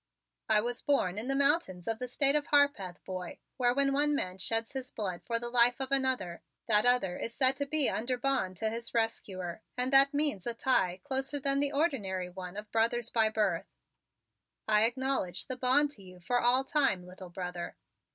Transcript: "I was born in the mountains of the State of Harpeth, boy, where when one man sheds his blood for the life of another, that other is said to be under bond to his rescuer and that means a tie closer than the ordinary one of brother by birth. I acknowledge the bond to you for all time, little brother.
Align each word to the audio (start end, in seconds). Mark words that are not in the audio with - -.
"I 0.49 0.61
was 0.61 0.81
born 0.81 1.19
in 1.19 1.27
the 1.27 1.35
mountains 1.35 1.87
of 1.87 1.99
the 1.99 2.07
State 2.07 2.33
of 2.33 2.47
Harpeth, 2.47 2.97
boy, 3.05 3.37
where 3.57 3.71
when 3.71 3.93
one 3.93 4.15
man 4.15 4.39
sheds 4.39 4.71
his 4.71 4.89
blood 4.89 5.21
for 5.21 5.37
the 5.37 5.47
life 5.47 5.79
of 5.79 5.91
another, 5.91 6.41
that 6.67 6.87
other 6.87 7.19
is 7.19 7.35
said 7.35 7.55
to 7.57 7.67
be 7.67 7.87
under 7.87 8.17
bond 8.17 8.57
to 8.57 8.71
his 8.71 8.95
rescuer 8.95 9.61
and 9.77 9.93
that 9.93 10.11
means 10.11 10.47
a 10.47 10.55
tie 10.55 11.01
closer 11.03 11.39
than 11.39 11.59
the 11.59 11.71
ordinary 11.71 12.29
one 12.29 12.57
of 12.57 12.71
brother 12.71 13.01
by 13.13 13.29
birth. 13.29 13.67
I 14.67 14.85
acknowledge 14.85 15.45
the 15.45 15.55
bond 15.55 15.91
to 15.91 16.01
you 16.01 16.19
for 16.19 16.41
all 16.41 16.63
time, 16.63 17.05
little 17.05 17.29
brother. 17.29 17.75